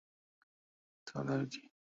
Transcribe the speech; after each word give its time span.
তাহলে 1.07 1.31
আর 1.33 1.43
কী। 1.51 1.61